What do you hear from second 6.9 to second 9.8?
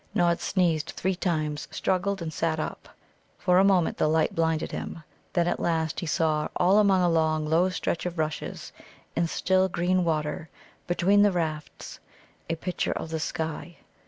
a long low stretch of rushes, in still,